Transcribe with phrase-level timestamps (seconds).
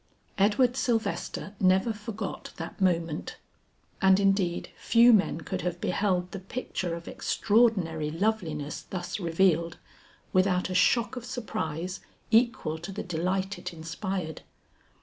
[0.39, 3.37] Edward Sylvester never forgot that moment,
[4.01, 9.77] and indeed few men could have beheld the picture of extraordinary loveliness thus revealed,
[10.33, 11.99] without a shock of surprise
[12.31, 14.41] equal to the delight it inspired.